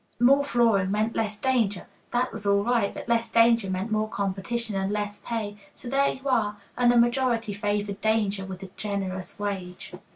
More 0.19 0.43
flooring 0.43 0.89
meant 0.89 1.15
less 1.15 1.37
danger. 1.39 1.85
That 2.09 2.33
was 2.33 2.47
all 2.47 2.63
right, 2.63 2.91
but 2.91 3.07
less 3.07 3.29
danger 3.29 3.69
meant 3.69 3.91
more 3.91 4.09
competition 4.09 4.75
and 4.75 4.91
less 4.91 5.21
pay. 5.23 5.57
So 5.75 5.89
there 5.89 6.09
you 6.09 6.27
are, 6.27 6.57
and 6.75 6.91
the 6.91 6.97
majority 6.97 7.53
favored 7.53 8.01
danger 8.01 8.43
with 8.43 8.63
a 8.63 8.71
generous 8.75 9.37
wage. 9.37 9.93